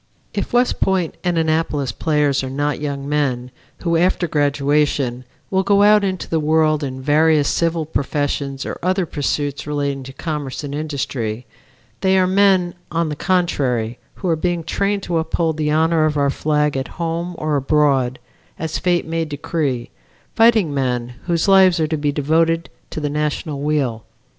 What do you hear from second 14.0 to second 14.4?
who are